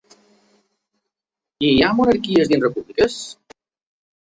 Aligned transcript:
I 1.67 1.71
hi 1.75 1.85
ha 1.85 1.93
monarquies 2.01 2.53
dins 2.55 2.67
repúbliques? 2.69 3.23